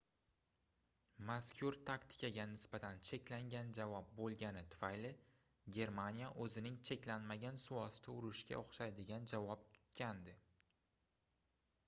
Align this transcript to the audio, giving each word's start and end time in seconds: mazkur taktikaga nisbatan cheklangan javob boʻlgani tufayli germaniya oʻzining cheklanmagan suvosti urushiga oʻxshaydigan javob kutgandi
mazkur 1.25 1.75
taktikaga 1.89 2.45
nisbatan 2.53 2.95
cheklangan 3.09 3.69
javob 3.79 4.07
boʻlgani 4.21 4.63
tufayli 4.75 5.11
germaniya 5.75 6.29
oʻzining 6.45 6.79
cheklanmagan 6.91 7.61
suvosti 7.65 8.15
urushiga 8.15 8.57
oʻxshaydigan 8.63 9.29
javob 9.35 9.69
kutgandi 9.77 10.35